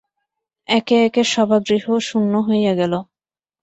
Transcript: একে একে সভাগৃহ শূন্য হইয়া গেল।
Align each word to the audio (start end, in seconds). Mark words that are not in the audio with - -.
একে 0.69 0.95
একে 1.07 1.23
সভাগৃহ 1.33 1.85
শূন্য 2.07 2.33
হইয়া 2.47 2.73
গেল। 2.75 2.93